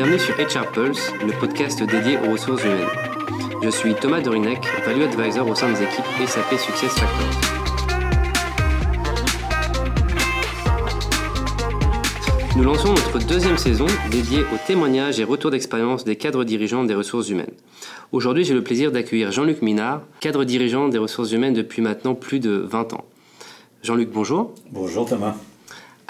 Bienvenue 0.00 0.20
sur 0.20 0.36
HR 0.36 0.70
Pulse, 0.70 1.12
le 1.26 1.32
podcast 1.40 1.82
dédié 1.82 2.18
aux 2.18 2.30
ressources 2.30 2.62
humaines. 2.62 2.86
Je 3.64 3.68
suis 3.68 3.96
Thomas 3.96 4.20
Dorinec, 4.20 4.64
Value 4.86 5.02
Advisor 5.02 5.48
au 5.48 5.56
sein 5.56 5.72
des 5.72 5.82
équipes 5.82 6.04
SAP 6.24 6.56
Success 6.56 6.92
Factors. 6.92 7.40
Nous 12.56 12.62
lançons 12.62 12.90
notre 12.90 13.18
deuxième 13.26 13.58
saison 13.58 13.86
dédiée 14.12 14.42
aux 14.54 14.66
témoignages 14.68 15.18
et 15.18 15.24
retours 15.24 15.50
d'expérience 15.50 16.04
des 16.04 16.14
cadres 16.14 16.44
dirigeants 16.44 16.84
des 16.84 16.94
ressources 16.94 17.30
humaines. 17.30 17.50
Aujourd'hui, 18.12 18.44
j'ai 18.44 18.54
le 18.54 18.62
plaisir 18.62 18.92
d'accueillir 18.92 19.32
Jean-Luc 19.32 19.62
Minard, 19.62 20.02
cadre 20.20 20.44
dirigeant 20.44 20.86
des 20.86 20.98
ressources 20.98 21.32
humaines 21.32 21.54
depuis 21.54 21.82
maintenant 21.82 22.14
plus 22.14 22.38
de 22.38 22.52
20 22.52 22.92
ans. 22.92 23.04
Jean-Luc, 23.82 24.12
bonjour. 24.12 24.54
Bonjour 24.70 25.08
Thomas. 25.08 25.34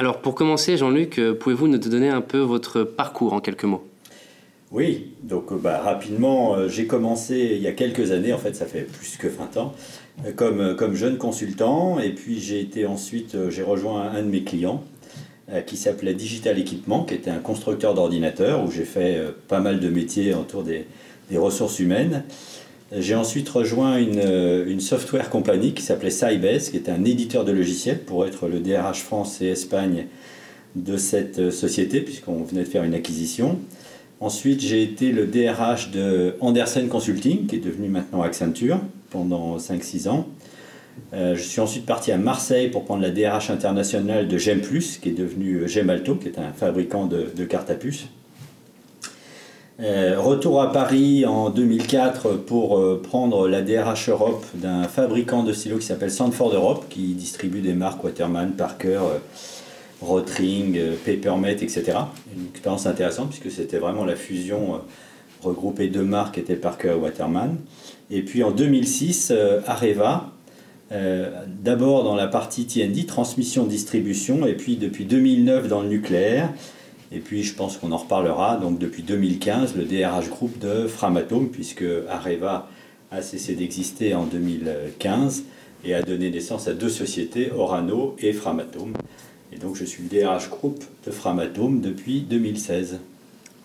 Alors 0.01 0.21
pour 0.21 0.37
commencer, 0.37 0.77
Jean-Luc, 0.77 1.19
euh, 1.19 1.35
pouvez-vous 1.35 1.67
nous 1.67 1.77
donner 1.77 2.09
un 2.09 2.21
peu 2.21 2.39
votre 2.39 2.85
parcours 2.85 3.33
en 3.33 3.41
quelques 3.41 3.65
mots? 3.65 3.85
Oui, 4.71 5.11
donc 5.25 5.51
euh, 5.51 5.57
bah, 5.57 5.81
rapidement, 5.81 6.55
euh, 6.55 6.69
j'ai 6.69 6.87
commencé 6.87 7.55
il 7.57 7.61
y 7.61 7.67
a 7.67 7.73
quelques 7.73 8.13
années, 8.13 8.33
en 8.33 8.39
fait 8.39 8.55
ça 8.55 8.67
fait 8.67 8.83
plus 8.83 9.17
que 9.17 9.27
20 9.27 9.57
ans, 9.57 9.75
comme, 10.37 10.95
jeune 10.95 11.19
consultant, 11.19 11.99
et 11.99 12.11
puis 12.11 12.39
j'ai 12.39 12.61
été 12.61 12.87
ensuite, 12.87 13.37
j'ai 13.51 13.63
rejoint 13.63 14.03
un 14.03 14.23
de 14.23 14.29
mes 14.29 14.43
clients 14.43 14.85
qui 15.67 15.77
s'appelait 15.77 16.15
Digital 16.15 16.59
Equipment, 16.59 17.05
qui 17.05 17.15
était 17.15 17.31
un 17.31 17.39
constructeur 17.39 17.95
d'ordinateurs, 17.95 18.65
où 18.65 18.71
j'ai 18.71 18.85
fait 18.85 19.23
pas 19.47 19.61
mal 19.61 19.79
de 19.79 19.89
métiers 19.89 20.35
autour 20.35 20.65
des, 20.65 20.87
des 21.31 21.39
ressources 21.39 21.79
humaines. 21.79 22.25
J'ai 22.91 23.15
ensuite 23.15 23.49
rejoint 23.51 23.99
une, 23.99 24.19
euh, 24.19 24.65
une, 24.67 24.81
software 24.81 25.29
compagnie 25.29 25.75
qui 25.75 25.83
s'appelait 25.83 26.11
Sybase, 26.11 26.71
qui 26.71 26.77
est 26.77 26.89
un 26.89 27.05
éditeur 27.05 27.45
de 27.45 27.53
logiciels 27.53 27.99
pour 27.99 28.25
être 28.25 28.49
le 28.49 28.61
DRH 28.61 29.03
France 29.03 29.43
et 29.43 29.49
Espagne 29.49 30.07
de 30.75 30.97
cette 30.97 31.39
euh, 31.39 31.51
société, 31.51 32.01
puisqu'on 32.01 32.43
venait 32.45 32.63
de 32.63 32.69
faire 32.69 32.85
une 32.85 32.95
acquisition. 32.95 33.59
Ensuite, 34.21 34.63
j'ai 34.63 34.83
été 34.83 35.13
le 35.13 35.27
DRH 35.27 35.91
de 35.91 36.37
Andersen 36.41 36.89
Consulting, 36.89 37.47
qui 37.47 37.57
est 37.57 37.65
devenu 37.65 37.89
maintenant 37.89 38.23
Accenture, 38.23 38.81
pendant 39.11 39.59
5-6 39.59 40.09
ans. 40.09 40.27
Euh, 41.13 41.37
je 41.37 41.43
suis 41.43 41.61
ensuite 41.61 41.85
parti 41.85 42.11
à 42.11 42.17
Marseille 42.17 42.69
pour 42.69 42.85
prendre 42.85 43.03
la 43.03 43.11
DRH 43.11 43.51
internationale 43.51 44.29
de 44.29 44.39
Gemplus, 44.39 44.99
qui 45.01 45.11
est 45.11 45.19
devenu 45.19 45.69
Gemalto, 45.69 46.15
qui 46.15 46.29
est 46.29 46.39
un 46.39 46.53
fabricant 46.55 47.05
de, 47.05 47.27
de 47.37 47.45
cartes 47.45 47.69
à 47.69 47.75
puces. 47.75 48.07
Euh, 49.81 50.17
retour 50.19 50.61
à 50.61 50.73
Paris 50.73 51.25
en 51.25 51.51
2004 51.51 52.33
pour 52.33 52.79
euh, 52.79 53.01
prendre 53.01 53.47
la 53.47 53.63
DRH 53.63 54.09
Europe 54.09 54.45
d'un 54.55 54.83
fabricant 54.83 55.45
de 55.45 55.53
stylos 55.53 55.79
qui 55.79 55.87
s'appelle 55.87 56.11
Sandford 56.11 56.53
Europe, 56.53 56.87
qui 56.91 57.15
distribue 57.15 57.61
des 57.61 57.75
marques 57.75 58.03
Waterman, 58.03 58.55
Parker, 58.55 58.99
euh, 59.05 59.19
Rotring, 60.03 60.81
Papermate, 61.07 61.63
etc. 61.63 61.93
Une 62.37 62.49
expérience 62.49 62.87
intéressante 62.87 63.31
puisque 63.31 63.53
c'était 63.55 63.79
vraiment 63.79 64.05
la 64.05 64.17
fusion 64.17 64.81
regroupée 65.43 65.87
deux 65.87 66.03
marques 66.03 66.39
étaient 66.39 66.57
Parker 66.57 66.95
et 66.97 67.01
Waterman. 67.01 67.57
Et 68.11 68.23
puis 68.23 68.43
en 68.43 68.51
2006, 68.53 69.33
Areva, 69.67 70.31
d'abord 70.91 72.05
dans 72.05 72.15
la 72.15 72.29
partie 72.29 72.67
TND, 72.67 73.07
transmission 73.07 73.65
distribution, 73.65 74.47
et 74.47 74.55
puis 74.55 74.77
depuis 74.77 75.05
2009 75.05 75.67
dans 75.67 75.83
le 75.83 75.89
nucléaire. 75.89 76.49
Et 77.13 77.21
puis 77.21 77.43
je 77.43 77.55
pense 77.55 77.77
qu'on 77.77 77.93
en 77.93 77.97
reparlera. 77.97 78.57
Donc 78.57 78.79
depuis 78.79 79.03
2015, 79.03 79.77
le 79.77 79.85
DRH 79.85 80.29
Group 80.29 80.59
de 80.59 80.87
Framatome, 80.87 81.49
puisque 81.49 81.85
Areva 82.09 82.69
a 83.11 83.23
cessé 83.23 83.55
d'exister 83.55 84.15
en 84.15 84.25
2015 84.25 85.45
et 85.85 85.95
a 85.95 86.03
donné 86.03 86.31
naissance 86.31 86.69
à 86.69 86.75
deux 86.75 86.91
sociétés, 86.91 87.51
Orano 87.57 88.17
et 88.19 88.33
Framatome. 88.33 88.93
Et 89.53 89.57
donc 89.59 89.77
je 89.77 89.85
suis 89.85 90.03
le 90.03 90.09
DRH 90.09 90.51
Group 90.51 90.85
de 91.07 91.11
Framatome 91.11 91.81
depuis 91.81 92.21
2016. 92.21 93.01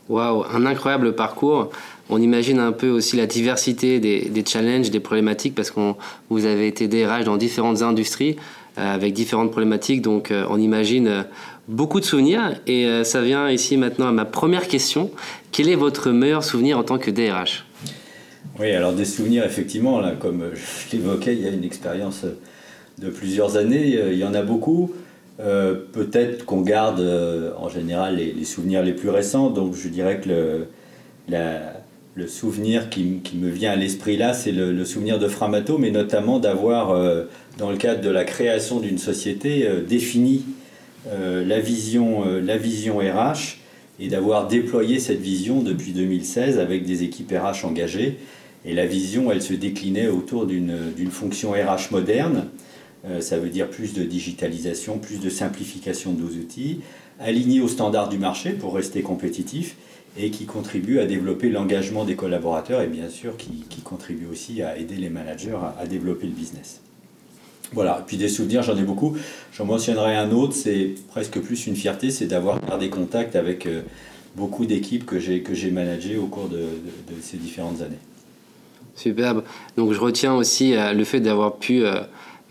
Waouh, 0.10 0.44
un 0.54 0.66
incroyable 0.66 1.16
parcours. 1.16 1.70
On 2.10 2.22
imagine 2.22 2.60
un 2.60 2.74
peu 2.74 2.90
aussi 2.90 3.16
la 3.16 3.26
diversité 3.26 4.02
des, 4.02 4.28
des 4.30 4.46
challenges, 4.46 4.92
des 4.92 5.00
problématiques, 5.00 5.56
parce 5.56 5.72
que 5.72 5.94
vous 6.30 6.46
avez 6.46 6.68
été 6.68 6.90
DRH 6.90 7.24
dans 7.24 7.38
différentes 7.38 7.82
industries 7.82 8.36
euh, 8.80 8.96
avec 8.96 9.14
différentes 9.14 9.52
problématiques. 9.52 10.02
Donc 10.02 10.32
euh, 10.32 10.48
on 10.50 10.60
imagine 10.60 11.08
euh, 11.08 11.24
beaucoup 11.68 12.00
de 12.00 12.06
souvenirs. 12.06 12.60
Et 12.68 12.86
euh, 12.86 13.04
ça 13.04 13.22
vient 13.22 13.50
ici 13.50 13.78
maintenant 13.78 14.08
à 14.08 14.12
ma 14.12 14.26
première 14.26 14.68
question. 14.68 15.12
Quel 15.52 15.70
est 15.70 15.76
votre 15.76 16.12
meilleur 16.12 16.44
souvenir 16.44 16.78
en 16.78 16.84
tant 16.84 16.98
que 16.98 17.12
DRH 17.12 17.66
Oui, 18.60 18.72
alors 18.72 18.94
des 18.94 19.06
souvenirs, 19.06 19.46
effectivement, 19.46 20.00
là, 20.00 20.14
comme 20.20 20.52
je 20.54 20.96
l'évoquais, 20.96 21.34
il 21.34 21.42
y 21.42 21.48
a 21.48 21.52
une 21.52 21.64
expérience 21.64 22.26
de 23.00 23.10
plusieurs 23.10 23.58
années, 23.58 24.00
il 24.12 24.18
y 24.18 24.24
en 24.24 24.34
a 24.34 24.42
beaucoup. 24.42 24.92
Euh, 25.40 25.76
Peut-être 25.92 26.46
qu'on 26.46 26.62
garde 26.62 27.00
euh, 27.00 27.52
en 27.58 27.68
général 27.70 28.18
les, 28.18 28.46
souvenirs 28.46 28.84
les 28.84 28.94
plus 28.94 29.10
récents, 29.10 29.50
donc 29.50 29.76
je 29.76 29.88
dirais 29.88 30.22
que 30.22 30.68
le, 32.16 32.28
souvenir 32.28 32.90
qui, 32.90 33.22
me 33.36 33.50
vient 33.50 33.72
à 33.72 33.76
l'esprit 33.76 34.18
là, 34.18 34.34
c'est 34.34 34.52
le, 34.52 34.86
souvenir 34.86 35.18
de 35.18 35.28
Framato, 35.28 35.78
mais 35.78 35.90
notamment 35.90 36.40
d'avoir, 36.40 36.92
euh, 36.92 37.24
dans 37.58 37.72
le 37.72 37.78
cadre 37.78 38.02
de 38.02 38.10
la 38.10 38.26
création 38.26 38.80
d'une 38.80 39.00
société, 39.00 39.68
euh, 39.68 39.82
défini 39.82 40.46
euh, 40.46 40.63
la, 41.06 41.60
vision, 41.60 42.26
euh, 42.26 42.42
la 42.42 42.58
vision 42.58 43.00
RH 43.00 43.58
et 44.00 44.08
d'avoir 44.08 44.48
déployé 44.48 45.00
cette 45.00 45.20
vision 45.20 45.62
depuis 45.62 45.92
2016 45.92 46.60
avec 46.60 46.86
des 46.86 47.04
équipes 47.04 47.32
RH 47.32 47.66
engagées. 47.66 48.18
Et 48.66 48.74
la 48.74 48.86
vision, 48.86 49.32
elle 49.32 49.42
se 49.42 49.54
déclinait 49.54 50.08
autour 50.08 50.46
d'une 50.46 51.12
fonction 51.12 51.52
RH 51.52 51.92
moderne. 51.92 52.48
Euh, 53.06 53.20
ça 53.20 53.38
veut 53.38 53.50
dire 53.50 53.70
plus 53.70 53.94
de 53.94 54.04
digitalisation, 54.04 54.98
plus 54.98 55.20
de 55.20 55.30
simplification 55.30 56.14
de 56.14 56.22
nos 56.22 56.30
outils, 56.30 56.80
alignés 57.20 57.60
aux 57.60 57.68
standards 57.68 58.10
du 58.10 58.18
marché 58.18 58.52
pour 58.52 58.74
rester 58.74 59.02
compétitif 59.02 59.76
et 60.18 60.30
qui 60.30 60.46
contribue 60.46 61.00
à 61.00 61.06
développer 61.06 61.50
l'engagement 61.50 62.06
des 62.06 62.16
collaborateurs 62.16 62.82
et 62.82 62.88
bien 62.88 63.10
sûr 63.10 63.36
qui, 63.36 63.66
contribue 63.84 64.28
aussi 64.32 64.62
à 64.62 64.78
aider 64.78 64.96
les 64.96 65.10
managers 65.10 65.58
à 65.78 65.86
développer 65.86 66.26
le 66.26 66.32
business. 66.32 66.82
Voilà, 67.74 68.00
et 68.00 68.04
puis 68.06 68.18
des 68.18 68.28
souvenirs, 68.28 68.62
j'en 68.64 68.78
ai 68.78 68.84
beaucoup. 68.84 69.18
J'en 69.58 69.66
mentionnerai 69.66 70.16
un 70.16 70.32
autre, 70.32 70.54
c'est 70.54 70.92
presque 71.10 71.40
plus 71.40 71.68
une 71.68 71.76
fierté, 71.76 72.12
c'est 72.12 72.28
d'avoir 72.28 72.60
gardé 72.62 72.90
contact 72.90 73.36
avec 73.36 73.66
euh, 73.66 73.82
beaucoup 74.36 74.66
d'équipes 74.66 75.06
que 75.06 75.20
j'ai 75.20 75.42
que 75.42 75.54
j'ai 75.54 75.72
managées 75.72 76.18
au 76.18 76.28
cours 76.28 76.50
de, 76.50 76.66
ces 77.22 77.38
différentes 77.38 77.82
années. 77.82 78.00
Superbe. 78.96 79.44
Donc 79.76 79.92
je 79.92 80.00
retiens 80.00 80.36
aussi 80.36 80.76
euh, 80.76 80.94
le 80.94 81.04
fait 81.04 81.20
d'avoir 81.20 81.56
pu 81.56 81.84
euh, 81.84 82.02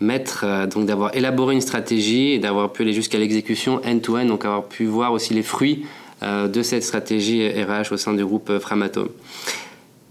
mettre, 0.01 0.67
donc 0.67 0.87
d'avoir 0.87 1.15
élaboré 1.15 1.55
une 1.55 1.61
stratégie 1.61 2.31
et 2.31 2.39
d'avoir 2.39 2.73
pu 2.73 2.81
aller 2.81 2.93
jusqu'à 2.93 3.17
l'exécution 3.17 3.79
end-to-end, 3.85 4.25
donc 4.25 4.43
avoir 4.43 4.65
pu 4.65 4.85
voir 4.85 5.13
aussi 5.13 5.33
les 5.33 5.43
fruits 5.43 5.85
de 6.21 6.61
cette 6.61 6.83
stratégie 6.83 7.49
RH 7.49 7.91
au 7.91 7.97
sein 7.97 8.13
du 8.13 8.23
groupe 8.23 8.57
Framatome. 8.59 9.09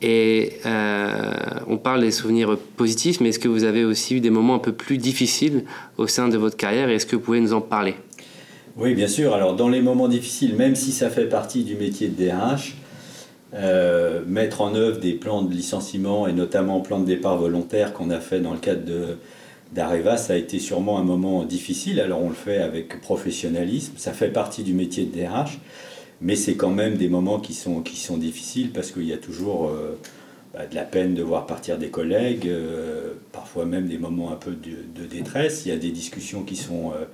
Et 0.03 0.55
euh, 0.67 1.33
on 1.69 1.79
parle 1.79 2.01
des 2.01 2.11
souvenirs 2.11 2.59
positifs, 2.77 3.21
mais 3.21 3.29
est-ce 3.29 3.39
que 3.39 3.49
vous 3.49 3.63
avez 3.63 3.85
aussi 3.85 4.17
eu 4.17 4.21
des 4.21 4.31
moments 4.31 4.57
un 4.57 4.59
peu 4.59 4.73
plus 4.73 4.99
difficiles 4.99 5.65
au 5.97 6.09
sein 6.09 6.29
de 6.29 6.37
votre 6.37 6.57
carrière 6.57 6.89
est-ce 6.89 7.07
que 7.07 7.15
vous 7.15 7.23
pouvez 7.23 7.41
nous 7.41 7.53
en 7.53 7.61
parler? 7.61 7.95
Oui, 8.77 8.95
bien 8.95 9.07
sûr. 9.07 9.33
Alors, 9.33 9.55
dans 9.55 9.69
les 9.69 9.81
moments 9.81 10.09
difficiles, 10.09 10.57
même 10.57 10.75
si 10.75 10.91
ça 10.91 11.09
fait 11.09 11.27
partie 11.27 11.63
du 11.63 11.77
métier 11.77 12.09
de 12.09 12.25
DRH, 12.25 12.75
euh, 13.55 14.23
mettre 14.27 14.63
en 14.63 14.75
œuvre 14.75 14.99
des 14.99 15.13
plans 15.13 15.43
de 15.43 15.53
licenciement 15.53 16.27
et 16.27 16.33
notamment 16.33 16.81
plan 16.81 16.99
de 16.99 17.05
départ 17.05 17.37
volontaire 17.37 17.93
qu'on 17.93 18.11
a 18.11 18.19
fait 18.19 18.41
dans 18.41 18.53
le 18.53 18.59
cadre 18.59 18.85
de 18.85 19.19
d'Areva, 19.75 20.19
ça 20.19 20.35
a 20.35 20.37
été 20.37 20.59
sûrement 20.59 20.99
un 20.99 21.03
moment 21.03 21.45
difficile. 21.45 22.01
Alors 22.01 22.23
on 22.23 22.29
le 22.29 22.35
fait 22.35 22.59
avec 22.59 23.01
professionnalisme, 23.01 23.95
ça 23.97 24.13
fait 24.13 24.29
partie 24.29 24.63
du 24.63 24.75
métier 24.75 25.05
de 25.05 25.19
DRH 25.19 25.59
mais 26.23 26.37
c'est 26.37 26.55
quand 26.55 26.71
même 26.71 26.97
des 26.97 27.09
moments 27.09 27.41
qui 27.41 27.53
sont, 27.53 27.81
qui 27.81 27.97
sont 27.97 28.17
difficiles 28.17 28.71
parce 28.71 28.93
qu'il 28.93 29.05
y 29.05 29.13
a 29.13 29.19
toujours 29.19 29.69
euh, 29.69 29.99
bah, 30.55 30.67
de 30.67 30.75
la 30.75 30.85
peine 30.85 31.15
de 31.15 31.23
voir 31.23 31.47
partir 31.47 31.79
des 31.79 31.89
collègues, 31.89 32.47
euh, 32.47 33.13
parfois 33.33 33.65
même 33.65 33.89
des 33.89 33.99
moments 33.99 34.33
un 34.33 34.37
peu 34.37 34.53
de, 34.53 35.05
détresse. 35.05 35.67
Il 35.67 35.71
y 35.71 35.73
a 35.73 35.77
des 35.77 35.91
discussions 35.91 36.45
qui 36.45 36.57
sont, 36.57 36.93
euh, 36.93 37.05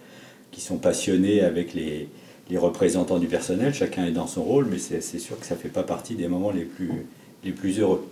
qui 0.52 0.60
sont 0.60 0.76
passionnées 0.76 1.40
avec 1.40 1.72
les, 1.72 2.08
les, 2.50 2.58
représentants 2.58 3.18
du 3.18 3.26
personnel, 3.26 3.72
chacun 3.72 4.04
est 4.04 4.12
dans 4.12 4.26
son 4.26 4.42
rôle, 4.42 4.66
mais 4.70 4.78
c'est 4.78 5.18
sûr 5.18 5.40
que 5.40 5.46
ça 5.46 5.54
ne 5.54 5.60
fait 5.60 5.70
pas 5.70 5.82
partie 5.82 6.14
des 6.14 6.28
moments 6.28 6.50
les 6.50 6.64
plus, 6.64 7.06
les 7.44 7.52
plus 7.52 7.80
heureux. 7.80 8.06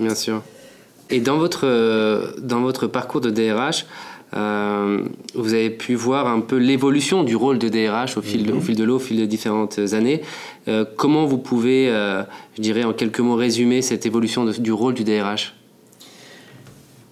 Bien 0.00 0.14
sûr. 0.16 0.42
Et 1.10 1.20
dans 1.20 1.38
votre, 1.38 2.34
dans 2.40 2.62
votre 2.62 2.88
parcours 2.88 3.20
de 3.20 3.30
DRH, 3.30 3.86
euh, 4.34 5.04
vous 5.34 5.54
avez 5.54 5.70
pu 5.70 5.94
voir 5.94 6.26
un 6.26 6.40
peu 6.40 6.56
l'évolution 6.56 7.24
du 7.24 7.36
rôle 7.36 7.58
de 7.58 7.68
DRH 7.68 8.16
au 8.16 8.22
fil, 8.22 8.46
de, 8.46 8.52
au 8.52 8.60
fil 8.60 8.76
de 8.76 8.84
l'eau, 8.84 8.96
au 8.96 9.00
fil 9.00 9.18
des 9.18 9.26
différentes 9.26 9.78
années. 9.92 10.22
Euh, 10.68 10.84
comment 10.96 11.26
vous 11.26 11.38
pouvez, 11.38 11.88
euh, 11.88 12.22
je 12.56 12.62
dirais 12.62 12.84
en 12.84 12.92
quelques 12.92 13.20
mots, 13.20 13.36
résumer 13.36 13.82
cette 13.82 14.06
évolution 14.06 14.44
de, 14.44 14.52
du 14.52 14.72
rôle 14.72 14.94
du 14.94 15.04
DRH 15.04 15.54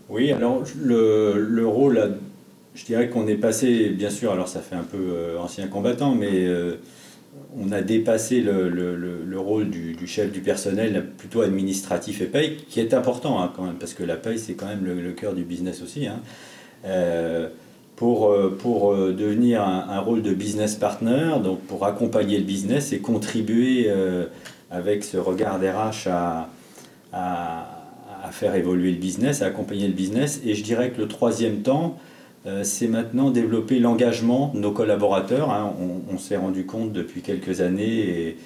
Oui, 0.08 0.32
alors 0.32 0.62
le, 0.80 1.34
le 1.38 1.66
rôle, 1.66 2.16
je 2.74 2.84
dirais 2.84 3.08
qu'on 3.08 3.26
est 3.26 3.36
passé, 3.36 3.90
bien 3.90 4.10
sûr, 4.10 4.32
alors 4.32 4.48
ça 4.48 4.60
fait 4.60 4.76
un 4.76 4.84
peu 4.84 5.38
ancien 5.38 5.66
combattant, 5.69 6.14
mais 6.14 6.48
on 7.56 7.72
a 7.72 7.82
dépassé 7.82 8.40
le, 8.40 8.69
le, 8.69 8.96
le 8.96 9.38
rôle 9.38 9.70
du, 9.70 9.92
du, 9.94 10.06
chef 10.06 10.32
du 10.32 10.40
personnel 10.40 11.06
plutôt 11.16 11.42
administratif 11.42 12.20
et 12.20 12.26
paye, 12.26 12.56
qui 12.69 12.80
est 12.80 12.94
important 12.94 13.42
hein, 13.42 13.52
quand 13.54 13.64
même, 13.64 13.76
parce 13.76 13.94
que 13.94 14.02
la 14.02 14.16
paye, 14.16 14.38
c'est 14.38 14.54
quand 14.54 14.66
même 14.66 14.84
le, 14.84 15.12
cœur 15.12 15.34
du 15.34 15.44
business 15.44 15.82
aussi. 15.82 16.06
Hein. 16.06 16.20
Euh, 16.84 17.49
pour, 17.94 18.34
pour 18.58 18.96
devenir 18.96 19.62
un, 19.62 20.00
rôle 20.00 20.23
de 20.23 20.34
business 20.34 20.75
partner, 20.75 21.34
donc 21.44 21.61
pour 21.61 21.87
accompagner 21.87 22.37
le 22.38 22.43
business 22.43 22.93
et 22.93 22.99
contribuer 22.99 23.88
avec 24.73 25.05
ce 25.05 25.19
regard 25.19 25.61
RH 25.61 26.08
à, 26.11 26.49
à, 27.12 28.31
faire 28.32 28.56
évoluer 28.56 28.90
le 28.90 28.96
business, 28.96 29.40
à 29.43 29.46
accompagner 29.46 29.87
le 29.87 29.93
business. 29.93 30.40
Et 30.44 30.56
je 30.56 30.64
dirais 30.64 30.90
que 30.90 31.00
le 31.00 31.06
troisième 31.06 31.58
temps, 31.62 31.99
c'est 32.64 32.88
maintenant 32.88 33.31
développer 33.31 33.79
l'engagement 33.79 34.50
de 34.52 34.58
nos 34.58 34.73
collaborateurs. 34.73 35.52
Hein. 35.52 35.73
On, 36.11 36.19
s'est 36.19 36.38
rendu 36.38 36.67
compte 36.67 36.93
depuis 36.93 37.20
quelques 37.20 37.61
années, 37.61 38.00
et 38.00 38.37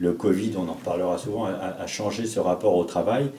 le 0.00 0.12
Covid, 0.12 0.52
on 0.56 0.68
en 0.68 0.74
reparlera 0.74 1.18
souvent, 1.18 1.44
a, 1.46 1.86
changé 1.86 2.26
ce 2.26 2.40
rapport 2.40 2.74
au 2.74 2.84
travail, 2.84 3.30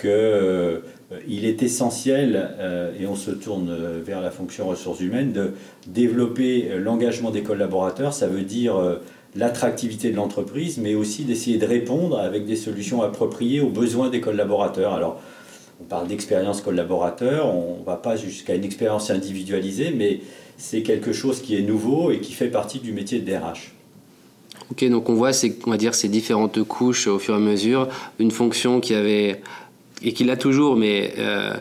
qu'il 0.00 0.80
euh, 1.12 1.46
est 1.46 1.62
essentiel, 1.62 2.50
euh, 2.58 2.92
et 2.98 3.06
on 3.06 3.14
se 3.14 3.30
tourne 3.30 3.74
vers 4.04 4.20
la 4.20 4.30
fonction 4.30 4.68
ressources 4.68 5.00
humaines, 5.00 5.32
de 5.32 5.52
développer 5.86 6.70
l'engagement 6.78 7.30
des 7.30 7.42
collaborateurs. 7.42 8.12
Ça 8.12 8.26
veut 8.26 8.42
dire 8.42 8.76
euh, 8.76 8.96
l'attractivité 9.34 10.10
de 10.10 10.16
l'entreprise, 10.16 10.78
mais 10.78 10.94
aussi 10.94 11.24
d'essayer 11.24 11.58
de 11.58 11.66
répondre 11.66 12.18
avec 12.18 12.44
des 12.46 12.56
solutions 12.56 13.02
appropriées 13.02 13.60
aux 13.60 13.70
besoins 13.70 14.10
des 14.10 14.20
collaborateurs. 14.20 14.94
Alors, 14.94 15.20
on 15.80 15.84
parle 15.84 16.06
d'expérience 16.06 16.60
collaborateur, 16.60 17.52
on 17.54 17.80
ne 17.80 17.84
va 17.84 17.96
pas 17.96 18.16
jusqu'à 18.16 18.54
une 18.54 18.64
expérience 18.64 19.10
individualisée, 19.10 19.92
mais 19.96 20.20
c'est 20.56 20.82
quelque 20.82 21.12
chose 21.12 21.40
qui 21.40 21.56
est 21.56 21.62
nouveau 21.62 22.12
et 22.12 22.20
qui 22.20 22.32
fait 22.32 22.48
partie 22.48 22.78
du 22.78 22.92
métier 22.92 23.18
de 23.18 23.28
DRH. 23.28 23.74
Ok, 24.72 24.88
donc 24.88 25.08
on 25.10 25.14
voit, 25.14 25.32
on 25.66 25.70
va 25.70 25.76
dire, 25.76 25.94
ces 25.94 26.08
différentes 26.08 26.62
couches 26.62 27.06
au 27.06 27.18
fur 27.18 27.34
et 27.34 27.36
à 27.36 27.40
mesure. 27.40 27.88
Une 28.18 28.30
fonction 28.30 28.80
qui 28.80 28.94
avait, 28.94 29.42
et 30.02 30.12
qui 30.12 30.24
l'a 30.24 30.36
toujours, 30.36 30.76
mais 30.76 31.12
euh, 31.18 31.54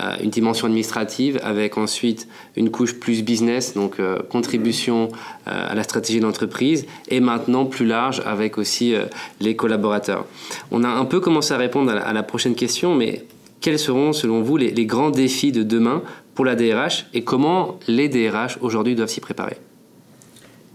euh, 0.00 0.16
une 0.22 0.30
dimension 0.30 0.66
administrative, 0.66 1.40
avec 1.42 1.76
ensuite 1.76 2.28
une 2.56 2.70
couche 2.70 2.94
plus 2.94 3.22
business, 3.22 3.74
donc 3.74 3.98
euh, 3.98 4.18
contribution 4.30 5.08
à 5.46 5.74
la 5.74 5.82
stratégie 5.82 6.20
d'entreprise, 6.20 6.86
et 7.08 7.20
maintenant 7.20 7.66
plus 7.66 7.86
large 7.86 8.22
avec 8.24 8.56
aussi 8.56 8.94
les 9.40 9.56
collaborateurs. 9.56 10.26
On 10.70 10.84
a 10.84 10.88
un 10.88 11.04
peu 11.04 11.18
commencé 11.18 11.52
à 11.52 11.56
répondre 11.56 11.90
à 11.90 12.12
la, 12.12 12.22
prochaine 12.22 12.54
question, 12.54 12.94
mais 12.94 13.24
quels 13.60 13.78
seront 13.78 14.12
selon 14.12 14.42
vous 14.42 14.56
les 14.56 14.86
grands 14.86 15.10
défis 15.10 15.50
de 15.50 15.64
demain 15.64 16.02
pour 16.34 16.44
la 16.44 16.54
DRH 16.54 17.06
et 17.14 17.24
comment 17.24 17.78
les 17.88 18.08
DRH 18.08 18.58
aujourd'hui 18.60 18.94
doivent 18.94 19.08
s'y 19.08 19.20
préparer? 19.20 19.56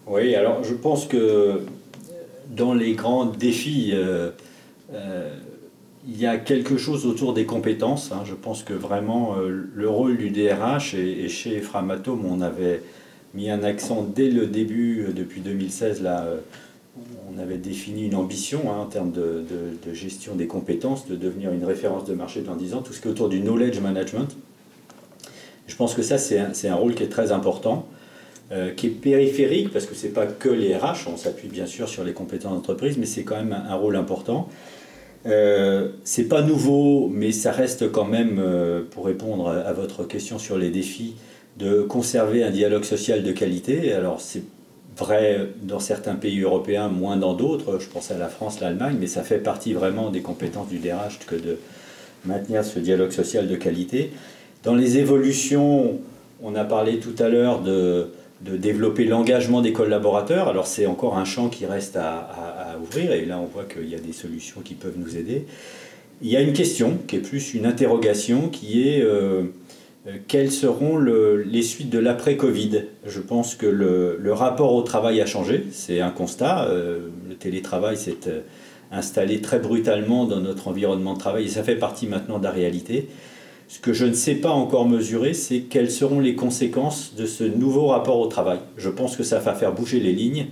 Oui, 0.08 0.36
alors 0.36 0.64
je 0.64 0.74
pense 0.74 1.08
que 1.08 1.62
dans 2.50 2.74
les 2.74 2.94
grands 2.94 3.26
défis, 3.26 3.94
il 6.07 6.19
y 6.19 6.25
a 6.25 6.38
quelque 6.38 6.78
chose 6.78 7.06
autour 7.06 7.34
des 7.34 7.46
compétences. 7.46 8.12
Hein. 8.12 8.24
Je 8.25 8.34
pense 8.34 8.63
que 8.63 8.74
vraiment 8.74 9.38
euh, 9.38 9.68
le 9.74 9.90
rôle 9.90 10.18
du 10.18 10.30
DRH, 10.30 10.94
et, 10.94 11.28
chez 11.30 11.60
Framatome, 11.60 12.25
on 12.25 12.42
avait 12.42 12.81
mis 13.34 13.50
un 13.50 13.63
accent 13.63 14.04
dès 14.04 14.30
le 14.30 14.48
début, 14.48 15.07
depuis 15.13 15.42
2016, 15.42 16.02
là, 16.02 16.25
on 17.30 17.38
avait 17.40 17.57
défini 17.57 18.06
une 18.06 18.16
ambition 18.16 18.72
hein, 18.72 18.78
en 18.81 18.86
termes 18.86 19.12
de, 19.12 19.44
gestion 19.94 20.36
des 20.36 20.48
compétences, 20.48 21.07
de 21.07 21.16
devenir 21.16 21.52
une 21.52 21.66
référence 21.66 22.06
de 22.06 22.13
marché 22.13 22.42
dans 22.42 22.56
10 22.56 22.74
ans, 22.75 22.81
tout 22.81 22.94
ce 22.94 23.02
qui 23.02 23.07
est 23.07 23.12
autour 23.12 23.30
du 23.30 23.40
knowledge 23.40 23.80
management. 23.80 24.36
Je 25.68 25.75
pense 25.75 25.94
que 25.94 26.02
ça, 26.02 26.18
c'est 26.18 26.68
un, 26.68 26.75
rôle 26.75 26.96
qui 26.96 27.04
est 27.04 27.10
très 27.10 27.31
important. 27.31 27.88
Euh, 28.52 28.69
qui 28.69 28.86
est 28.86 28.90
périphérique, 28.92 29.74
parce 29.74 29.88
que 29.88 29.96
ce 29.96 30.06
n'est 30.06 30.13
pas 30.13 30.28
que 30.28 30.50
les 30.50 30.78
RH, 30.78 31.07
on 31.12 31.18
s'appuie 31.18 31.48
bien 31.48 31.66
sûr 31.66 31.90
sur 31.90 32.04
les 32.04 32.13
compétences 32.13 32.54
d'entreprise, 32.54 32.96
mais 32.96 33.07
c'est 33.07 33.24
quand 33.24 33.38
même 33.38 33.54
un, 33.54 33.74
rôle 33.74 33.96
important. 33.96 34.50
Euh, 35.25 35.89
c'est 36.04 36.27
pas 36.27 36.42
nouveau, 36.42 37.10
mais 37.12 37.31
ça 37.31 37.51
reste 37.51 37.92
quand 37.92 38.06
même, 38.06 38.39
euh, 38.39 38.81
pour 38.89 39.06
répondre 39.06 39.50
à, 39.50 39.74
votre 39.74 40.04
question 40.04 40.38
sur 40.38 40.57
les 40.57 40.69
défis, 40.69 41.16
de 41.57 41.81
conserver 41.81 42.44
un 42.44 42.51
dialogue 42.51 42.83
social 42.83 43.24
de 43.24 43.31
qualité. 43.31 43.94
Alors 43.94 44.22
c'est 44.22 44.44
vrai 44.98 45.50
dans 45.63 45.80
certains 45.80 46.16
pays 46.16 46.42
européens, 46.42 46.89
moins 46.89 47.18
dans 47.18 47.33
d'autres, 47.33 47.80
je 47.80 47.88
pense 47.88 48.12
à 48.12 48.18
la 48.18 48.27
France, 48.27 48.60
l'Allemagne, 48.60 48.98
mais 49.00 49.07
ça 49.07 49.24
fait 49.24 49.39
partie 49.39 49.74
vraiment 49.74 50.12
des 50.12 50.22
compétences 50.22 50.68
du 50.68 50.77
DRH 50.77 51.19
que 51.25 51.36
de 51.36 51.57
maintenir 52.25 52.63
ce 52.63 52.80
dialogue 52.80 53.12
social 53.12 53.48
de 53.48 53.56
qualité. 53.56 54.12
Dans 54.63 54.75
les 54.75 54.98
évolutions, 54.98 56.00
on 56.42 56.56
a 56.56 56.63
parlé 56.63 57.00
tout 57.00 57.16
à 57.19 57.30
l'heure 57.30 57.62
de, 57.62 58.10
de 58.42 58.57
développer 58.57 59.06
l'engagement 59.06 59.62
des 59.62 59.74
collaborateurs. 59.74 60.48
Alors 60.48 60.68
c'est 60.68 60.86
encore 60.86 61.18
un 61.18 61.25
champ 61.25 61.50
qui 61.50 61.66
reste 61.66 61.95
à, 61.95 62.65
ouvrir 62.77 63.12
et 63.12 63.25
là 63.25 63.39
on 63.39 63.45
voit 63.45 63.63
qu'il 63.63 63.89
y 63.89 63.95
a 63.95 64.00
des 64.00 64.13
solutions 64.13 64.62
qui 64.62 64.74
peuvent 64.74 64.98
nous 64.98 65.18
aider. 65.18 65.45
Il 66.22 66.30
y 66.30 66.38
a 66.38 66.42
une 66.42 66.54
question 66.54 66.98
qui 67.07 67.18
est 67.18 67.19
plus 67.19 67.54
une 67.54 67.66
interrogation 67.66 68.48
qui 68.50 68.88
est 68.88 69.01
euh, 69.01 69.44
euh, 70.07 70.18
quelles 70.27 70.51
seront 70.51 70.98
les 70.98 71.62
suites 71.62 71.89
de 71.89 72.00
l'après-Covid? 72.00 72.86
Je 73.06 73.19
pense 73.19 73.56
que 73.56 73.66
le, 73.66 74.33
rapport 74.33 74.74
au 74.74 74.81
travail 74.81 75.19
a 75.22 75.25
changé, 75.25 75.66
c'est 75.72 76.00
un 76.00 76.12
constat. 76.12 76.68
Euh, 76.69 77.07
le 77.27 77.36
télétravail 77.36 77.98
s'est 77.98 78.18
installé 78.92 79.42
très 79.42 79.60
brutalement 79.60 80.25
dans 80.25 80.39
notre 80.39 80.68
environnement 80.68 81.13
de 81.13 81.19
travail 81.19 81.45
et 81.45 81.50
ça 81.50 81.63
fait 81.63 81.75
partie 81.75 82.07
maintenant 82.07 82.39
de 82.39 82.44
la 82.44 82.51
réalité. 82.51 83.10
Ce 83.68 83.80
que 83.80 83.94
je 83.94 84.06
ne 84.06 84.13
sais 84.13 84.36
pas 84.36 84.51
encore 84.51 84.88
mesurer, 84.88 85.33
c'est 85.33 85.62
quelles 85.62 85.89
seront 85.89 86.19
les 86.19 86.36
conséquences 86.36 87.16
de 87.16 87.25
ce 87.25 87.44
nouveau 87.44 87.88
rapport 87.88 88.19
au 88.19 88.28
travail. 88.28 88.60
Je 88.78 88.89
pense 88.89 89.18
que 89.18 89.24
ça 89.24 89.39
va 89.39 89.54
faire 89.54 89.74
bouger 89.74 90.00
les 90.00 90.13
lignes 90.13 90.48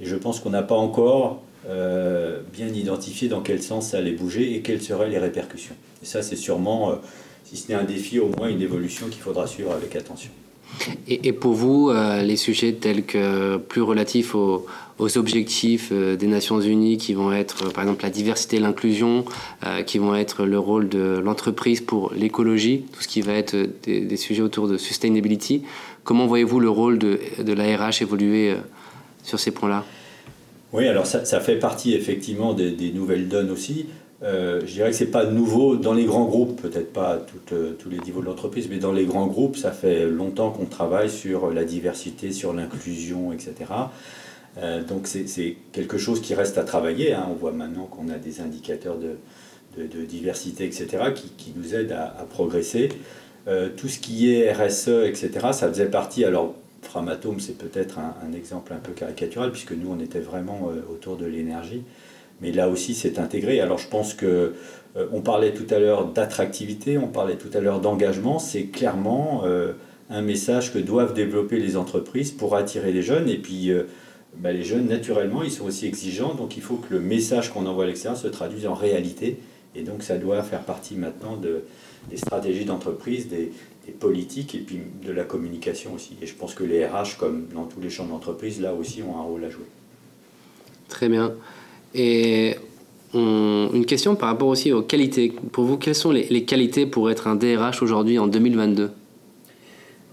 et 0.00 0.04
je 0.04 0.14
pense 0.14 0.38
qu'on 0.38 0.50
n'a 0.50 0.62
pas 0.62 0.76
encore 0.76 1.42
euh, 1.66 2.40
bien 2.52 2.68
identifié 2.68 3.28
dans 3.28 3.40
quel 3.40 3.62
sens 3.62 3.90
ça 3.90 3.98
allait 3.98 4.12
bouger 4.12 4.54
et 4.54 4.60
quelles 4.60 4.82
seraient 4.82 5.08
les 5.08 5.18
répercussions. 5.18 5.74
Et 6.02 6.06
ça, 6.06 6.20
c'est 6.20 6.36
sûrement, 6.36 6.90
euh, 6.90 6.94
si 7.44 7.56
ce 7.56 7.68
n'est 7.68 7.74
un 7.74 7.84
défi, 7.84 8.18
au 8.18 8.28
moins 8.28 8.48
une 8.48 8.60
évolution 8.60 9.06
qu'il 9.08 9.22
faudra 9.22 9.46
suivre 9.46 9.72
avec 9.72 9.96
attention. 9.96 10.30
Et, 11.08 11.32
pour 11.32 11.52
vous, 11.52 11.88
euh, 11.88 12.22
les 12.22 12.36
sujets 12.36 12.72
tels 12.72 13.04
que 13.04 13.56
plus 13.56 13.80
relatifs 13.80 14.34
aux, 14.34 14.66
objectifs 14.98 15.92
des 15.92 16.26
Nations 16.26 16.60
Unies, 16.60 16.98
qui 16.98 17.14
vont 17.14 17.32
être 17.32 17.72
par 17.72 17.84
exemple 17.84 18.02
la 18.02 18.10
diversité 18.10 18.56
et 18.56 18.60
l'inclusion, 18.60 19.24
qui 19.86 19.98
vont 19.98 20.14
être 20.14 20.44
le 20.44 20.58
rôle 20.58 20.88
de 20.88 21.20
l'entreprise 21.22 21.80
pour 21.80 22.12
l'écologie, 22.14 22.84
tout 22.92 23.02
ce 23.02 23.08
qui 23.08 23.20
va 23.20 23.32
être 23.32 23.56
des, 23.84 24.16
sujets 24.16 24.42
autour 24.42 24.68
de 24.68 24.76
sustainability, 24.76 25.62
comment 26.04 26.26
voyez-vous 26.26 26.60
le 26.60 26.70
rôle 26.70 26.98
de, 26.98 27.18
de 27.40 27.52
la 27.52 27.76
RH 27.76 28.02
évoluer 28.02 28.54
sur 29.24 29.40
ces 29.40 29.50
points-là? 29.50 29.84
Oui, 30.74 30.88
alors 30.88 31.06
ça, 31.06 31.40
fait 31.40 31.54
partie 31.54 31.94
effectivement 31.94 32.52
des, 32.52 32.90
nouvelles 32.92 33.28
donnes 33.28 33.52
aussi. 33.52 33.86
Euh, 34.24 34.60
je 34.66 34.72
dirais 34.72 34.90
que 34.90 34.96
ce 34.96 35.04
n'est 35.04 35.10
pas 35.10 35.24
nouveau 35.24 35.76
dans 35.76 35.92
les 35.92 36.04
grands 36.04 36.24
groupes, 36.24 36.60
peut-être 36.60 36.92
pas 36.92 37.14
à 37.14 37.18
euh, 37.52 37.74
tous 37.78 37.88
les 37.88 38.00
niveaux 38.00 38.20
de 38.20 38.26
l'entreprise, 38.26 38.66
mais 38.68 38.78
dans 38.78 38.90
les 38.90 39.04
grands 39.04 39.28
groupes, 39.28 39.56
ça 39.56 39.70
fait 39.70 40.04
longtemps 40.04 40.50
qu'on 40.50 40.64
travaille 40.64 41.10
sur 41.10 41.52
la 41.52 41.62
diversité, 41.62 42.32
sur 42.32 42.52
l'inclusion, 42.52 43.32
etc. 43.32 43.54
Euh, 44.58 44.82
donc 44.82 45.06
c'est 45.06 45.56
quelque 45.70 45.96
chose 45.96 46.20
qui 46.20 46.34
reste 46.34 46.58
à 46.58 46.64
travailler. 46.64 47.12
Hein. 47.12 47.28
On 47.30 47.34
voit 47.34 47.52
maintenant 47.52 47.84
qu'on 47.84 48.08
a 48.08 48.18
des 48.18 48.40
indicateurs 48.40 48.96
de, 48.98 49.16
diversité, 50.08 50.64
etc., 50.64 50.88
qui, 51.14 51.52
nous 51.54 51.76
aident 51.76 51.92
à, 51.92 52.26
progresser. 52.28 52.88
tout 53.76 53.88
ce 53.88 54.00
qui 54.00 54.32
est 54.32 54.52
RSE, 54.52 54.88
etc., 55.06 55.30
ça 55.52 55.68
faisait 55.68 55.86
partie. 55.86 56.24
Alors, 56.24 56.56
Framatome, 56.84 57.40
c'est 57.40 57.58
peut-être 57.58 57.98
un, 57.98 58.32
exemple 58.32 58.72
un 58.72 58.78
peu 58.78 58.92
caricatural, 58.92 59.50
puisque 59.50 59.72
nous, 59.72 59.90
on 59.90 60.00
était 60.00 60.20
vraiment 60.20 60.70
autour 60.90 61.16
de 61.16 61.26
l'énergie 61.26 61.84
mais 62.40 62.52
là 62.52 62.68
aussi 62.68 62.94
c'est 62.94 63.18
intégré. 63.18 63.60
Alors 63.60 63.78
je 63.78 63.88
pense 63.88 64.14
que 64.14 64.54
euh, 64.96 65.06
on 65.12 65.20
parlait 65.20 65.52
tout 65.52 65.72
à 65.74 65.78
l'heure 65.78 66.06
d'attractivité, 66.06 66.98
on 66.98 67.08
parlait 67.08 67.36
tout 67.36 67.50
à 67.54 67.60
l'heure 67.60 67.80
d'engagement, 67.80 68.38
c'est 68.38 68.66
clairement 68.66 69.42
euh, 69.44 69.72
un 70.10 70.22
message 70.22 70.72
que 70.72 70.78
doivent 70.78 71.14
développer 71.14 71.58
les 71.58 71.76
entreprises 71.76 72.32
pour 72.32 72.56
attirer 72.56 72.92
les 72.92 73.02
jeunes. 73.02 73.28
Et 73.28 73.38
puis 73.38 73.70
euh, 73.70 73.84
bah, 74.36 74.52
les 74.52 74.64
jeunes, 74.64 74.88
naturellement, 74.88 75.42
ils 75.42 75.50
sont 75.50 75.64
aussi 75.64 75.86
exigeants, 75.86 76.34
donc 76.34 76.56
il 76.56 76.62
faut 76.62 76.76
que 76.76 76.92
le 76.92 77.00
message 77.00 77.52
qu'on 77.52 77.66
envoie 77.66 77.84
à 77.84 77.86
l'extérieur 77.86 78.20
se 78.20 78.28
traduise 78.28 78.66
en 78.66 78.74
réalité. 78.74 79.38
Et 79.76 79.82
donc 79.82 80.02
ça 80.02 80.18
doit 80.18 80.42
faire 80.42 80.62
partie 80.62 80.94
maintenant 80.94 81.36
de, 81.36 81.64
des 82.10 82.16
stratégies 82.16 82.64
d'entreprise, 82.64 83.28
des 83.86 83.92
politiques 83.92 84.54
et 84.54 84.58
puis 84.58 84.80
de 85.04 85.12
la 85.12 85.24
communication 85.24 85.94
aussi. 85.94 86.16
Et 86.22 86.26
je 86.26 86.34
pense 86.34 86.54
que 86.54 86.64
les 86.64 86.84
RH, 86.86 87.16
comme 87.18 87.46
dans 87.54 87.64
tous 87.64 87.80
les 87.80 87.90
champs 87.90 88.06
d'entreprise, 88.06 88.60
là 88.60 88.74
aussi 88.74 89.02
ont 89.02 89.18
un 89.18 89.22
rôle 89.22 89.44
à 89.44 89.50
jouer. 89.50 89.66
Très 90.88 91.08
bien. 91.08 91.34
Et 91.94 92.56
une 93.14 93.86
question 93.86 94.16
par 94.16 94.28
rapport 94.28 94.48
aussi 94.48 94.72
aux 94.72 94.82
qualités. 94.82 95.32
Pour 95.52 95.64
vous, 95.64 95.76
quelles 95.76 95.94
sont 95.94 96.10
les, 96.10 96.44
qualités 96.44 96.84
pour 96.84 97.10
être 97.10 97.28
un 97.28 97.36
DRH 97.36 97.80
aujourd'hui 97.82 98.18
en 98.18 98.26
2022 98.26 98.90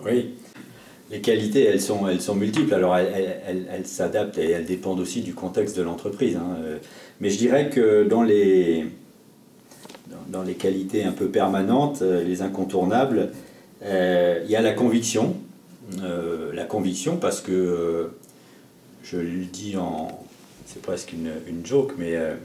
Oui, 0.05 0.29
les 1.09 1.19
qualités, 1.19 1.63
elles 1.63 1.81
sont, 1.81 2.07
elles 2.07 2.21
sont 2.21 2.35
multiples. 2.35 2.73
Alors, 2.75 2.95
elles, 2.95 3.85
s'adaptent 3.85 4.37
et 4.37 4.51
elles 4.51 4.65
dépendent 4.65 4.99
aussi 4.99 5.21
du 5.21 5.33
contexte 5.33 5.75
de 5.77 5.81
l'entreprise. 5.81 6.35
Hein. 6.35 6.57
Mais 7.19 7.31
je 7.31 7.39
dirais 7.39 7.69
que 7.69 8.03
dans 8.03 8.21
les, 8.21 8.85
dans 10.29 10.43
les 10.43 10.53
qualités 10.53 11.03
un 11.03 11.11
peu 11.11 11.27
permanentes, 11.27 12.01
euh, 12.01 12.23
les 12.23 12.41
incontournables, 12.41 13.19
euh, 13.19 13.27
il 13.83 14.50
y 14.50 14.55
a 14.55 14.61
la 14.61 14.73
conviction. 14.73 15.35
Euh, 16.03 16.51
la 16.53 16.63
conviction 16.63 17.17
parce 17.17 17.41
que, 17.41 18.09
je 19.03 19.17
le 19.17 19.45
dis 19.45 19.75
en, 19.77 20.07
c'est 20.65 20.81
presque 20.81 21.13
une, 21.13 21.31
une, 21.47 21.65
joke, 21.65 21.93
mais 21.97 22.15
euh, 22.15 22.35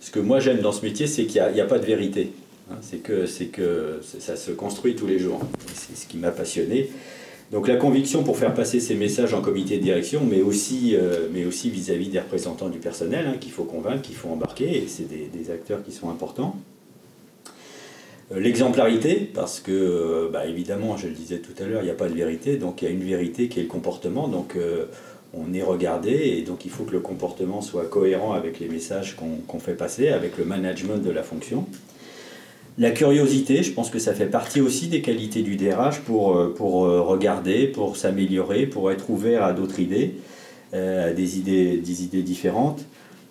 ce 0.00 0.10
que 0.10 0.20
moi 0.20 0.40
j'aime 0.40 0.60
dans 0.60 0.72
ce 0.72 0.84
métier, 0.84 1.06
c'est 1.06 1.24
qu'il 1.24 1.42
n'y 1.52 1.60
a, 1.60 1.64
pas 1.64 1.78
de 1.78 1.86
vérité. 1.86 2.32
Hein. 2.70 2.76
c'est 2.80 2.98
que, 2.98 3.26
c'est 3.26 3.46
que 3.46 4.00
ça 4.02 4.36
se 4.36 4.50
construit 4.50 4.94
tous 4.94 5.06
les 5.06 5.18
jours. 5.18 5.40
C'est 5.74 5.96
ce 5.96 6.06
qui 6.06 6.16
m'a 6.18 6.30
passionné. 6.30 6.90
Donc 7.52 7.68
la 7.68 7.76
conviction 7.76 8.24
pour 8.24 8.36
faire 8.36 8.54
passer 8.54 8.80
ces 8.80 8.94
messages 8.94 9.32
en 9.32 9.40
comité 9.40 9.78
de 9.78 9.82
direction, 9.82 10.22
mais 10.24 10.42
aussi, 10.42 10.96
vis-à-vis 11.70 12.08
des 12.08 12.20
représentants 12.20 12.68
du 12.68 12.78
personnel 12.78 13.26
hein, 13.26 13.36
qu'il 13.40 13.52
faut 13.52 13.64
convaincre, 13.64 14.02
qu'il 14.02 14.16
faut 14.16 14.28
embarquer, 14.28 14.78
et 14.78 14.88
c'est 14.88 15.08
des, 15.08 15.50
acteurs 15.50 15.82
qui 15.84 15.92
sont 15.92 16.10
importants. 16.10 16.56
L'exemplarité, 18.34 19.30
parce 19.32 19.60
que, 19.60 20.28
bah, 20.32 20.46
évidemment, 20.46 20.96
je 20.96 21.06
le 21.06 21.12
disais 21.12 21.38
tout 21.38 21.52
à 21.62 21.66
l'heure, 21.66 21.82
il 21.82 21.84
n'y 21.84 21.90
a 21.90 21.94
pas 21.94 22.08
de 22.08 22.14
vérité, 22.14 22.56
donc 22.56 22.82
il 22.82 22.86
y 22.86 22.88
a 22.88 22.90
une 22.90 23.04
vérité 23.04 23.48
qui 23.48 23.60
est 23.60 23.62
le 23.62 23.68
comportement. 23.68 24.26
Donc 24.26 24.56
on 25.32 25.54
est 25.54 25.62
regardé 25.62 26.10
et 26.10 26.42
donc 26.42 26.64
il 26.64 26.70
faut 26.70 26.84
que 26.84 26.92
le 26.92 27.00
comportement 27.00 27.60
soit 27.60 27.84
cohérent 27.84 28.32
avec 28.32 28.58
les 28.58 28.68
messages 28.68 29.16
qu'on 29.16 29.58
fait 29.60 29.74
passer, 29.74 30.08
avec 30.08 30.38
le 30.38 30.44
management 30.44 30.98
de 30.98 31.10
la 31.10 31.22
fonction. 31.22 31.66
La 32.78 32.90
curiosité, 32.90 33.62
je 33.62 33.72
pense 33.72 33.88
que 33.88 33.98
ça 33.98 34.12
fait 34.12 34.26
partie 34.26 34.60
aussi 34.60 34.88
des 34.88 35.00
qualités 35.00 35.40
du 35.40 35.56
DRH 35.56 36.00
pour, 36.00 36.36
euh, 36.36 36.52
pour 36.54 36.84
euh, 36.84 37.00
regarder, 37.00 37.66
pour 37.66 37.96
s'améliorer, 37.96 38.66
pour 38.66 38.92
être 38.92 39.08
ouvert 39.08 39.44
à 39.44 39.54
d'autres 39.54 39.80
idées, 39.80 40.16
euh, 40.74 41.10
à 41.10 41.12
des 41.14 41.38
idées, 41.38 41.78
des 41.78 42.04
idées 42.04 42.22
différentes. 42.22 42.84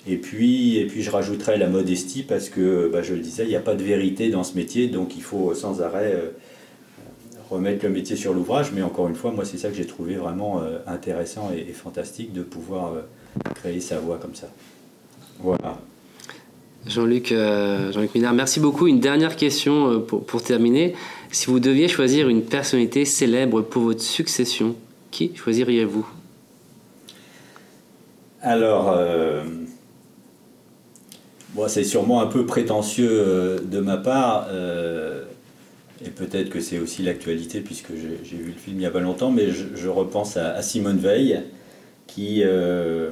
Et 0.08 0.18
puis, 0.18 0.78
et 0.78 0.86
puis 0.86 1.02
je 1.02 1.10
rajouterais 1.10 1.58
la 1.58 1.68
modestie 1.68 2.24
parce 2.24 2.50
que, 2.50 2.90
bah, 2.92 3.02
je 3.02 3.14
le 3.14 3.22
disais, 3.22 3.44
il 3.44 3.50
n'y 3.50 3.56
a 3.56 3.62
pas 3.62 3.76
de 3.76 3.84
vérité 3.84 4.30
dans 4.30 4.44
ce 4.44 4.56
métier, 4.56 4.88
donc 4.88 5.16
il 5.16 5.24
faut 5.24 5.54
sans 5.56 5.82
arrêt 5.82 6.14
remettre 7.50 7.86
le 7.86 7.92
métier 7.92 8.16
sur 8.16 8.34
l'ouvrage, 8.34 8.72
mais 8.74 8.82
encore 8.82 9.08
une 9.08 9.16
fois, 9.16 9.32
moi, 9.32 9.46
c'est 9.46 9.58
ça 9.58 9.70
que 9.70 9.76
j'ai 9.76 9.86
trouvé 9.86 10.16
vraiment 10.16 10.62
euh, 10.62 10.80
intéressant 10.88 11.52
et, 11.56 11.72
fantastique 11.74 12.34
de 12.34 12.42
pouvoir 12.42 12.94
euh, 12.94 13.02
créer 13.56 13.80
sa 13.80 14.00
voix 14.00 14.18
comme 14.18 14.36
ça. 14.36 14.48
Voilà. 15.40 15.80
Jean-Luc 16.88 17.32
euh, 17.32 17.92
Jean 17.92 18.06
Minard, 18.14 18.34
merci 18.34 18.60
beaucoup. 18.60 18.88
Une 18.88 19.00
dernière 19.00 19.36
question 19.36 20.02
pour, 20.02 20.26
pour, 20.26 20.44
terminer. 20.44 20.94
Si 21.32 21.48
vous 21.48 21.60
deviez 21.60 21.88
choisir 21.88 22.30
une 22.30 22.44
personnalité 22.44 23.06
célèbre 23.06 23.62
pour 23.62 23.84
votre 23.84 24.02
succession, 24.02 24.76
qui 25.12 25.36
choisiriez-vous? 25.36 26.08
Alors, 28.42 28.96
c'est 31.68 31.84
sûrement 31.84 32.22
un 32.22 32.28
peu 32.28 32.46
prétentieux 32.46 33.62
de 33.64 33.80
ma 33.80 33.98
part. 33.98 34.48
Et 36.04 36.10
peut-être 36.10 36.50
que 36.50 36.60
c'est 36.60 36.78
aussi 36.78 37.04
l'actualité, 37.04 37.62
puisque 37.62 37.92
j'ai 37.96 38.38
vu 38.38 38.48
le 38.48 38.60
film 38.60 38.76
il 38.76 38.80
n'y 38.80 38.86
a 38.86 38.92
pas 38.92 39.00
longtemps, 39.00 39.32
mais 39.32 39.48
je, 39.50 39.88
repense 39.88 40.36
à, 40.36 40.62
Simone 40.62 40.98
Veil, 40.98 41.42
qui, 42.06 42.42
euh, 42.44 43.12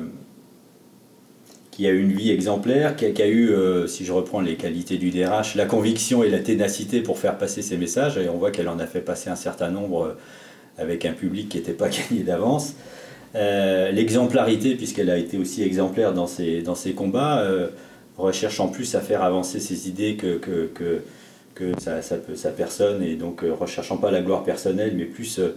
a 1.80 1.84
eu 1.84 2.02
une 2.02 2.12
vie 2.12 2.32
exemplaire, 2.32 2.98
qui 2.98 3.06
a, 3.06 3.28
eu, 3.28 3.50
euh, 3.52 3.88
si 3.88 4.04
je 4.04 4.12
reprends 4.12 4.42
les 4.42 4.56
qualités 4.56 4.98
du 4.98 5.12
DRH, 5.12 5.56
la 5.56 5.66
conviction 5.66 6.24
et 6.24 6.30
la 6.30 6.40
ténacité 6.40 7.00
pour 7.00 7.18
faire 7.18 7.38
passer 7.38 7.62
ses 7.62 7.78
messages, 7.78 8.18
et 8.18 8.28
on 8.28 8.38
voit 8.38 8.52
qu'elle 8.52 8.70
en 8.70 8.80
a 8.80 8.86
fait 8.86 9.02
passer 9.02 9.30
un 9.30 9.38
certain 9.38 9.70
nombre 9.70 10.04
euh, 10.04 10.14
avec 10.78 11.06
un 11.06 11.14
public 11.14 11.50
qui 11.50 11.58
n'était 11.58 11.74
pas 11.74 11.90
gagné 12.10 12.24
d'avance. 12.24 12.76
L'exemplarité, 13.34 14.76
puisqu'elle 14.76 15.10
a 15.10 15.18
été 15.18 15.40
aussi 15.40 15.64
exemplaire 15.64 16.14
dans 16.14 16.28
dans 16.64 16.76
ses 16.76 16.94
combats, 16.94 17.44
recherche 18.18 18.60
en 18.60 18.68
plus 18.68 18.96
à 18.96 19.02
faire 19.02 19.24
avancer 19.24 19.60
ses 19.60 19.88
idées 19.88 20.16
que, 20.16 20.38
que, 20.38 20.70
que 20.74 21.02
que 21.56 21.72
sa, 21.80 22.02
sa, 22.02 22.50
personne 22.50 23.04
et 23.04 23.16
donc 23.16 23.44
euh, 23.44 23.54
recherchant 23.54 23.98
pas 23.98 24.12
la 24.12 24.22
gloire 24.22 24.44
personnelle 24.44 24.94
mais 24.96 25.06
plus 25.06 25.40
euh, 25.40 25.56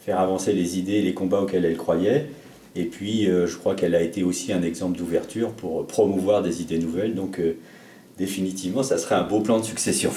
faire 0.00 0.20
avancer 0.20 0.52
les 0.52 0.78
idées, 0.78 1.02
les 1.02 1.14
combats 1.14 1.40
auxquels 1.40 1.64
elle 1.64 1.76
croyait. 1.76 2.28
Et 2.74 2.84
puis 2.84 3.28
euh, 3.28 3.46
je 3.46 3.56
crois 3.56 3.74
qu'elle 3.74 3.94
a 3.94 4.02
été 4.02 4.22
aussi 4.22 4.52
un 4.52 4.62
exemple 4.62 4.98
d'ouverture 4.98 5.50
pour 5.52 5.86
promouvoir 5.86 6.42
des 6.42 6.62
idées 6.62 6.78
nouvelles. 6.78 7.14
Donc 7.14 7.40
définitivement, 8.18 8.82
ça 8.82 8.98
serait 8.98 9.14
un 9.14 9.24
beau 9.24 9.40
plan 9.40 9.58
de 9.58 9.64
succession. 9.64 10.10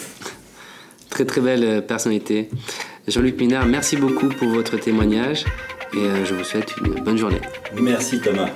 Très 1.09 1.25
très 1.25 1.39
belle 1.39 1.85
personnalité. 1.85 2.49
Jean-Luc 3.07 3.39
Minard, 3.39 3.65
merci 3.67 3.95
beaucoup 3.95 4.27
pour 4.27 4.49
votre 4.49 4.75
témoignage 4.75 5.45
et 5.93 6.25
je 6.25 6.33
vous 6.33 6.43
souhaite 6.43 6.75
une 6.83 7.01
bonne 7.03 7.17
journée. 7.17 7.39
Merci 7.73 8.19
Thomas. 8.19 8.49